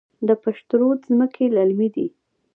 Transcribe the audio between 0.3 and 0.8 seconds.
پشت